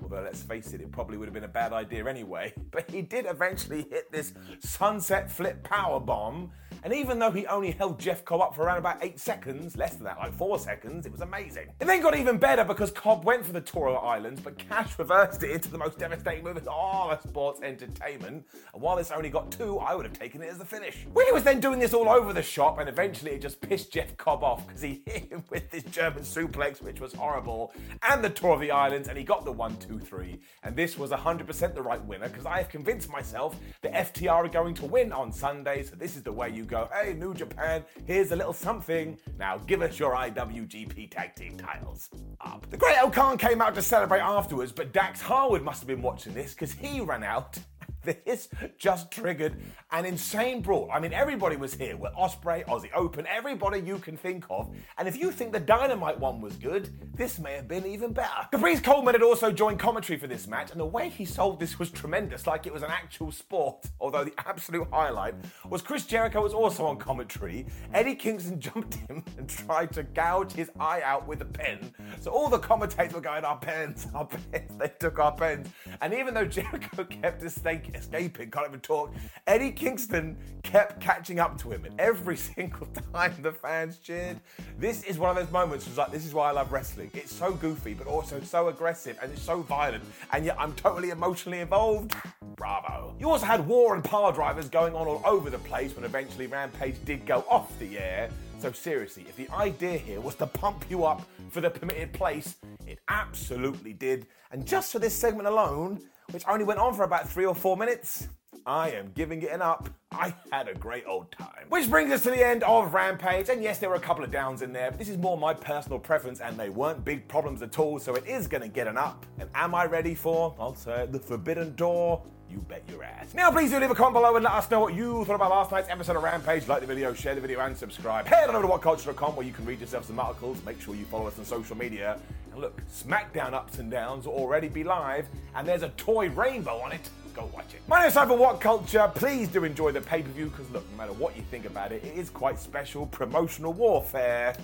Although, 0.06 0.22
let's 0.22 0.44
face 0.44 0.72
it, 0.74 0.82
it 0.82 0.92
probably 0.92 1.18
would 1.18 1.26
have 1.26 1.34
been 1.34 1.46
a 1.46 1.48
bad 1.48 1.74
idea 1.74 2.06
anyway. 2.06 2.54
But 2.72 2.92
he 2.92 3.02
did 3.02 3.26
eventually 3.26 3.88
hit 3.90 4.12
this 4.12 4.34
sunset 4.60 5.32
flip 5.32 5.64
power 5.64 6.00
bomb. 6.00 6.52
And 6.86 6.94
even 6.94 7.18
though 7.18 7.32
he 7.32 7.48
only 7.48 7.72
held 7.72 8.00
Jeff 8.00 8.24
Cobb 8.24 8.42
up 8.42 8.56
for 8.56 8.62
around 8.62 8.77
about 8.77 9.04
eight 9.04 9.20
seconds, 9.20 9.75
less 9.75 9.96
than 9.96 10.04
that, 10.04 10.20
like 10.20 10.32
four 10.36 10.60
seconds, 10.60 11.08
it 11.08 11.12
was 11.12 11.22
amazing. 11.22 11.70
It 11.80 11.86
then 11.88 12.00
got 12.00 12.15
even 12.15 12.38
better 12.38 12.63
because 12.63 12.92
Cobb 12.92 13.25
went 13.25 13.44
for 13.44 13.54
the 13.54 13.60
Toro 13.60 13.96
Islands, 13.96 14.39
but 14.39 14.60
Cash 14.60 15.00
reversed 15.00 15.42
it 15.42 15.50
into 15.50 15.72
the 15.72 15.80
most 15.80 15.98
devastating 15.98 16.44
move 16.44 16.58
in 16.58 16.68
all 16.68 17.10
of 17.10 17.24
sports 17.24 17.63
entertainment. 17.63 18.46
And 18.72 18.84
while 18.84 18.98
this 18.98 19.10
only 19.10 19.32
got 19.32 19.51
two, 19.51 19.80
I 19.80 19.96
would 19.96 20.06
have 20.06 20.13
taken 20.13 20.44
it 20.44 20.50
as 20.51 20.60
the 20.60 20.65
finish. 20.65 21.08
Willie 21.12 21.32
was 21.32 21.42
then 21.42 21.60
doing 21.60 21.80
this 21.80 21.96
all 21.96 22.08
over 22.08 22.34
the 22.34 22.44
shop, 22.44 22.77
and 22.77 22.88
eventually 22.88 23.32
it 23.32 23.42
just 23.42 23.60
pissed 23.62 23.92
Jeff 23.92 24.15
Cobb 24.18 24.44
off 24.44 24.68
because 24.68 24.84
he 24.84 25.01
hit 25.08 25.32
him 25.32 25.44
with 25.50 25.72
this 25.72 25.86
German 25.86 26.22
suplex, 26.22 26.84
which 26.84 27.01
was 27.01 27.13
horrible, 27.13 27.74
and 28.08 28.24
the 28.24 28.30
Tour 28.30 28.54
of 28.54 28.60
the 28.60 28.70
Islands, 28.70 29.08
and 29.08 29.18
he 29.18 29.24
got 29.24 29.44
the 29.44 29.51
one, 29.51 29.75
two, 29.77 29.98
three. 29.98 30.39
And 30.62 30.75
this 30.75 31.00
was 31.00 31.10
100% 31.10 31.74
the 31.74 31.82
right 31.82 32.06
winner 32.06 32.30
because 32.30 32.46
I 32.46 32.60
have 32.60 32.70
convinced 32.70 33.10
myself 33.10 33.56
that 33.82 33.92
FTR 34.13 34.30
are 34.30 34.48
going 34.48 34.75
to 34.75 34.86
win 34.86 35.12
on 35.12 35.32
Sunday. 35.32 35.82
So 35.82 35.96
this 35.96 36.15
is 36.15 36.22
the 36.22 36.32
way 36.32 36.51
you 36.51 36.63
go. 36.63 36.75
Hey, 36.94 37.13
New 37.13 37.34
Japan, 37.34 37.86
here's 38.05 38.32
a 38.32 38.36
little 38.36 38.53
something. 38.53 39.17
Now 39.39 39.58
give 39.60 39.82
us 39.82 39.98
your 39.98 40.13
IWGP 40.13 41.10
Tag 41.10 41.34
Team 41.36 41.58
titles. 41.58 42.10
Up. 42.41 42.70
The 42.70 42.77
Great 42.77 42.98
Khan 43.13 43.38
came 43.38 43.62
out 43.62 43.74
to 43.75 43.82
celebrate 43.82 44.20
afterwards, 44.20 44.72
but 44.72 44.91
Dax 44.91 45.22
Harwood 45.22 45.63
must 45.63 45.79
have 45.79 45.88
been 45.88 46.01
watching 46.01 46.34
this 46.34 46.53
because 46.53 46.74
he 46.74 47.00
ran 47.00 47.24
out 47.24 47.58
this 48.06 48.48
just 48.78 49.12
triggered 49.12 49.56
an 49.92 50.06
insane 50.06 50.62
brawl. 50.62 50.90
I 50.94 51.00
mean, 51.00 51.14
everybody 51.14 51.56
was 51.56 51.74
here 51.74 51.98
with 51.98 52.14
Ospreay, 52.14 52.66
Aussie 52.66 52.90
Open, 52.94 53.26
everybody 53.28 53.80
you 53.80 54.00
can 54.00 54.18
think 54.18 54.46
of. 54.50 54.76
And 54.98 55.08
if 55.08 55.18
you 55.18 55.32
think 55.32 55.52
the 55.52 55.60
Dynamite 55.60 56.20
one 56.20 56.42
was 56.42 56.56
good, 56.56 56.90
this 57.16 57.40
may 57.40 57.54
have 57.54 57.68
been 57.68 57.86
even 57.86 58.14
better. 58.14 58.48
Caprice 58.52 58.80
Coleman 58.80 59.16
had 59.16 59.24
also 59.24 59.52
joined 59.52 59.80
commentary 59.80 60.20
for 60.20 60.28
this 60.28 60.48
match, 60.48 60.72
and 60.72 60.80
the 60.80 60.86
way 60.86 61.10
he 61.10 61.26
sold 61.26 61.60
this 61.60 61.80
was 61.80 61.90
tremendous, 61.90 62.48
like 62.48 62.66
it 62.68 62.74
was 62.74 62.84
an 62.84 62.92
actual 62.92 63.32
sport. 63.32 63.86
Although 64.00 64.24
the 64.24 64.34
absolute 64.46 64.88
highlight 64.92 65.36
was 65.68 65.82
Chris 65.82 66.06
Jericho 66.06 66.42
was 66.42 66.54
also 66.54 66.86
on 66.86 66.98
commentary. 66.98 67.66
Eddie 67.94 68.16
Kingston 68.16 68.60
jumped 68.66 68.96
him 68.96 69.24
and 69.38 69.50
tried 69.50 69.92
to 69.94 70.04
gouge 70.04 70.52
his 70.52 70.70
eye 70.80 71.02
out 71.04 71.28
with 71.28 71.42
a 71.42 71.46
pen. 71.46 71.94
So 72.20 72.32
all 72.32 72.50
the 72.50 72.60
commentators 72.60 73.14
were 73.14 73.22
going, 73.22 73.44
Our 73.44 73.58
pens, 73.58 74.08
our 74.14 74.26
pens. 74.26 74.72
They 74.80 74.92
took 75.00 75.20
our 75.20 75.34
pens. 75.34 75.68
And 76.02 76.14
even 76.14 76.34
though 76.34 76.46
Jericho 76.46 77.04
kept 77.06 77.42
his 77.42 77.56
stake 77.56 77.95
escaping, 77.96 78.52
can't 78.52 78.68
even 78.68 78.80
talk. 78.80 79.14
Eddie 79.48 79.72
Kingston 79.72 80.38
kept 80.64 81.00
catching 81.00 81.40
up 81.40 81.58
to 81.62 81.72
him, 81.72 81.86
and 81.86 82.00
every 82.00 82.38
single 82.56 82.88
time 83.14 83.34
the 83.42 83.52
fans 83.52 83.98
cheered. 83.98 84.40
This 84.78 85.04
is 85.04 85.18
one 85.18 85.30
of 85.30 85.36
those 85.36 85.52
moments. 85.52 85.88
Was 85.88 85.98
like, 85.98 86.12
this 86.12 86.25
is 86.25 86.34
why 86.34 86.50
I 86.50 86.52
love 86.52 86.72
wrestling. 86.72 87.10
It's 87.14 87.34
so 87.34 87.54
goofy, 87.54 87.94
but 87.94 88.08
also 88.08 88.40
so 88.42 88.68
aggressive, 88.68 89.18
and 89.22 89.32
it's 89.32 89.42
so 89.42 89.62
violent, 89.62 90.04
and 90.32 90.46
yet 90.46 90.56
I'm 90.60 90.74
totally 90.74 91.10
emotionally 91.10 91.60
involved. 91.60 92.16
Bravo. 92.56 93.16
You 93.20 93.30
also 93.30 93.46
had 93.46 93.68
war 93.68 93.96
and 93.96 94.04
power 94.04 94.32
drivers 94.32 94.70
going 94.70 94.96
on 94.96 95.08
all 95.08 95.22
over 95.25 95.50
the 95.50 95.60
place 95.60 95.96
when 95.96 96.06
eventually 96.06 96.48
Rampage 96.48 96.96
did 97.06 97.25
go 97.25 97.46
off 97.50 97.78
the 97.80 98.00
air. 98.00 98.30
So 98.60 98.72
seriously, 98.72 99.25
if 99.28 99.36
the 99.36 99.50
idea 99.54 99.98
here 99.98 100.22
was 100.22 100.36
to 100.36 100.48
pump 100.48 100.86
you 100.90 101.04
up 101.04 101.28
for 101.50 101.62
the 101.62 101.70
permitted 101.70 102.14
place, 102.14 102.56
it 102.88 103.00
absolutely 103.10 103.94
did. 103.94 104.28
And 104.52 104.66
just 104.66 104.92
for 104.92 105.00
this 105.00 105.14
segment 105.14 105.48
alone, 105.48 106.02
which 106.32 106.44
only 106.48 106.65
went 106.65 106.79
on 106.79 106.94
for 106.94 107.03
about 107.03 107.29
three 107.29 107.46
or 107.46 107.55
four 107.55 107.77
minutes. 107.77 108.27
I 108.67 108.89
am 108.91 109.12
giving 109.13 109.43
it 109.43 109.51
an 109.51 109.62
up. 109.62 109.89
I 110.12 110.34
had 110.51 110.67
a 110.67 110.74
great 110.74 111.03
old 111.05 111.31
time. 111.31 111.65
Which 111.69 111.88
brings 111.88 112.12
us 112.12 112.24
to 112.24 112.31
the 112.31 112.43
end 112.43 112.63
of 112.63 112.95
Rampage. 112.95 113.50
And 113.50 113.62
yes, 113.62 113.77
there 113.77 113.89
were 113.89 113.95
a 113.95 114.00
couple 114.00 114.24
of 114.24 114.31
downs 114.31 114.63
in 114.63 114.74
there, 114.74 114.89
but 114.89 114.98
this 114.98 115.07
is 115.07 115.19
more 115.19 115.38
my 115.38 115.53
personal 115.53 116.00
preference, 116.00 116.39
and 116.39 116.57
they 116.57 116.69
weren't 116.69 117.05
big 117.05 117.27
problems 117.27 117.62
at 117.62 117.77
all, 117.77 118.00
so 118.00 118.15
it 118.15 118.25
is 118.25 118.48
going 118.48 118.63
to 118.63 118.67
get 118.67 118.88
an 118.88 118.98
up. 118.98 119.24
And 119.38 119.50
am 119.53 119.75
I 119.75 119.86
ready 119.86 120.15
for, 120.15 120.55
I'll 120.60 120.74
say, 120.74 121.07
the 121.12 121.19
Forbidden 121.19 121.75
Door? 121.75 122.24
You 122.50 122.57
bet 122.57 122.84
your 122.89 123.03
ass. 123.03 123.36
Now, 123.36 123.51
please 123.51 123.69
do 123.69 123.79
leave 123.79 123.91
a 123.91 123.95
comment 123.95 124.15
below 124.15 124.36
and 124.36 124.43
let 124.43 124.53
us 124.53 124.72
know 124.72 124.79
what 124.79 124.95
you 124.95 125.25
thought 125.25 125.36
about 125.36 125.51
last 125.51 125.72
night's 125.72 125.89
episode 125.89 126.15
of 126.15 126.24
Rampage. 126.24 126.67
Like 126.67 126.81
the 126.81 126.88
video, 126.88 127.13
share 127.13 127.36
the 127.36 127.41
video, 127.41 127.60
and 127.60 127.77
subscribe. 127.77 128.25
Head 128.25 128.50
on 128.50 128.55
over 128.55 128.67
to 128.67 128.74
whatculture.com 128.74 129.36
where 129.36 129.45
you 129.45 129.53
can 129.53 129.65
read 129.65 129.79
yourself 129.79 130.05
some 130.05 130.19
articles. 130.19 130.63
Make 130.65 130.81
sure 130.81 130.95
you 130.95 131.05
follow 131.05 131.27
us 131.27 131.38
on 131.38 131.45
social 131.45 131.77
media. 131.77 132.19
And 132.51 132.62
look, 132.62 132.81
SmackDown 132.88 133.53
Ups 133.53 133.77
and 133.77 133.91
Downs 133.91 134.25
will 134.25 134.34
already 134.34 134.69
be 134.69 134.84
live, 134.84 135.27
and 135.53 135.67
there's 135.67 135.84
a 135.84 135.89
toy 135.89 136.29
rainbow 136.29 136.79
on 136.79 136.91
it. 136.91 137.10
Go 137.36 137.50
watch 137.54 137.74
it. 137.74 137.82
My 137.88 138.01
name's 138.01 138.13
Cyber 138.15 138.38
What 138.38 138.62
Culture. 138.62 139.12
Please 139.13 139.50
do 139.50 139.65
enjoy 139.65 139.92
the 139.92 140.00
pay 140.00 140.22
per 140.24 140.30
view 140.30 140.46
because, 140.46 140.70
look, 140.72 140.89
no 140.92 140.98
matter 140.98 141.13
what 141.13 141.36
you 141.36 141.44
think 141.44 141.65
about 141.65 141.92
it, 141.92 142.04
it 142.04 142.15
is 142.15 142.30
quite 142.30 142.58
special 142.58 143.06
promotional 143.08 143.74
warfare. 143.74 144.56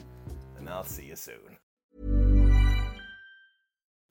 And 0.58 0.70
I'll 0.70 0.86
see 0.86 1.08
you 1.08 1.16
soon. 1.18 1.58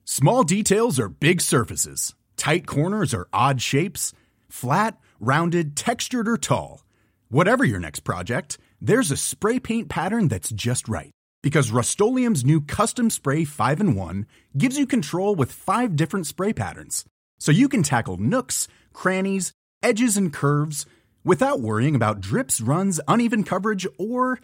Small 0.05 0.43
details 0.43 1.01
are 1.01 1.09
big 1.09 1.41
surfaces, 1.41 2.15
tight 2.37 2.67
corners 2.67 3.15
are 3.15 3.29
odd 3.33 3.63
shapes. 3.63 4.13
Flat, 4.51 4.99
rounded, 5.21 5.77
textured, 5.77 6.29
or 6.29 6.37
tall. 6.37 6.85
Whatever 7.29 7.65
your 7.65 7.79
next 7.79 8.01
project, 8.01 8.59
there's 8.81 9.13
a 9.13 9.17
spray 9.17 9.61
paint 9.61 9.89
pattern 9.89 10.27
that's 10.27 10.51
just 10.51 10.89
right. 10.89 11.13
Because 11.41 11.71
Rust 11.71 12.01
new 12.01 12.61
Custom 12.61 13.09
Spray 13.09 13.45
5 13.45 13.81
in 13.81 13.95
1 13.95 14.27
gives 14.59 14.77
you 14.77 14.87
control 14.87 15.37
with 15.37 15.53
five 15.53 15.95
different 15.95 16.27
spray 16.27 16.53
patterns. 16.53 17.05
So 17.41 17.51
you 17.51 17.69
can 17.69 17.83
tackle 17.83 18.19
nooks, 18.19 18.69
crannies, 18.93 19.53
edges, 19.83 20.17
and 20.17 20.33
curves 20.33 20.87
without 21.25 21.61
worrying 21.61 21.97
about 21.97 22.21
drips, 22.21 22.61
runs, 22.61 23.01
uneven 23.09 23.43
coverage, 23.45 23.87
or 23.99 24.39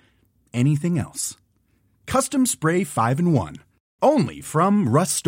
anything 0.53 0.99
else. 0.99 1.37
Custom 2.07 2.47
Spray 2.47 2.83
5 2.85 3.19
in 3.21 3.33
1. 3.33 3.57
Only 4.03 4.41
from 4.41 4.89
Rust 4.89 5.27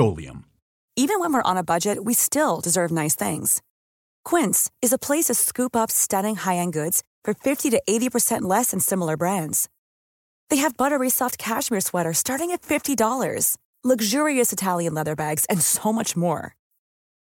Even 0.96 1.20
when 1.20 1.32
we're 1.32 1.42
on 1.42 1.56
a 1.56 1.62
budget, 1.62 2.04
we 2.04 2.14
still 2.14 2.60
deserve 2.60 2.90
nice 2.90 3.14
things. 3.14 3.62
Quince 4.24 4.70
is 4.82 4.92
a 4.92 4.98
place 4.98 5.26
to 5.26 5.34
scoop 5.34 5.76
up 5.76 5.90
stunning 5.90 6.36
high 6.36 6.56
end 6.56 6.72
goods 6.72 7.02
for 7.24 7.34
50 7.34 7.70
to 7.70 7.82
80% 7.88 8.42
less 8.42 8.70
than 8.70 8.80
similar 8.80 9.16
brands. 9.16 9.68
They 10.48 10.56
have 10.56 10.76
buttery 10.76 11.10
soft 11.10 11.38
cashmere 11.38 11.80
sweaters 11.82 12.18
starting 12.18 12.50
at 12.52 12.62
$50, 12.62 13.56
luxurious 13.84 14.52
Italian 14.52 14.94
leather 14.94 15.14
bags, 15.14 15.44
and 15.46 15.60
so 15.60 15.92
much 15.92 16.16
more. 16.16 16.56